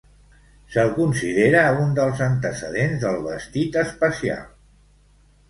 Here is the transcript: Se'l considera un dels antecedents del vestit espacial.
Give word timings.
Se'l 0.75 0.87
considera 0.95 1.61
un 1.81 1.91
dels 1.99 2.23
antecedents 2.29 3.05
del 3.05 3.21
vestit 3.27 3.79
espacial. 3.85 4.43